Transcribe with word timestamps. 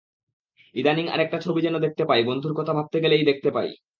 ইদানীং 0.75 1.05
আরেকটা 1.07 1.37
ছবি 1.39 1.59
যেন 1.61 1.75
দেখতে 1.79 2.03
পাই, 2.05 2.21
বন্ধুর 2.23 2.53
কথা 2.53 2.73
ভাবতে 2.73 2.97
গেলেই 2.99 3.23
দেখতে 3.25 3.49
পাই। 3.51 3.69